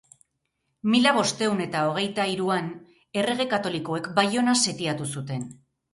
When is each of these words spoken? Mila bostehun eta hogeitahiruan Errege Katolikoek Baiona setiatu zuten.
Mila 0.93 1.11
bostehun 1.17 1.61
eta 1.67 1.83
hogeitahiruan 1.89 2.71
Errege 3.23 3.47
Katolikoek 3.53 4.11
Baiona 4.19 4.57
setiatu 4.65 5.09
zuten. 5.15 5.49